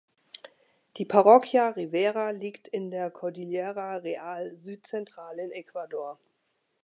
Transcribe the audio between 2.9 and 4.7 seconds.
Cordillera Real